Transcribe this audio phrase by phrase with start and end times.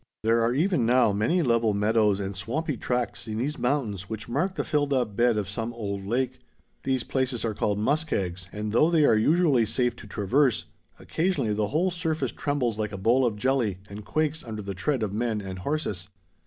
[0.23, 4.55] There are even now many level meadows and swampy tracts in these mountains which mark
[4.55, 6.39] the filled up bed of some old lake.
[6.81, 10.65] These places are called "muskegs," and though they are usually safe to traverse,
[10.97, 15.03] occasionally the whole surface trembles like a bowl of jelly and quakes under the tread
[15.03, 16.09] of men and horses.